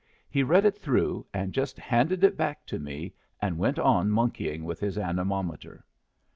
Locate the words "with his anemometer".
4.65-5.85